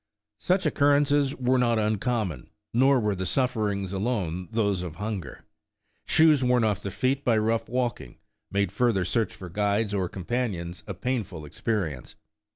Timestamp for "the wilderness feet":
7.35-7.69